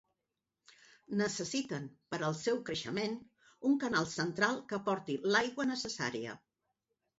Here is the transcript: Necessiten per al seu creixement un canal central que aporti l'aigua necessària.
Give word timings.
Necessiten 1.19 1.85
per 2.13 2.19
al 2.29 2.33
seu 2.39 2.57
creixement 2.71 3.15
un 3.71 3.77
canal 3.85 4.09
central 4.15 4.59
que 4.73 4.79
aporti 4.81 5.21
l'aigua 5.37 5.71
necessària. 5.77 6.37